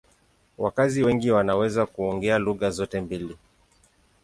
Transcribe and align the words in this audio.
Wakazi 0.57 1.03
wengi 1.03 1.31
wanaweza 1.31 1.85
kuongea 1.85 2.37
lugha 2.39 2.69
zote 2.69 3.01
mbili. 3.01 3.37